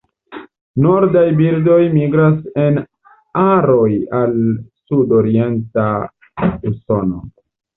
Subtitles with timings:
[0.85, 2.79] Nordaj birdoj migras en
[3.43, 4.35] aroj al
[4.89, 5.89] sudorienta
[6.73, 7.25] Usono.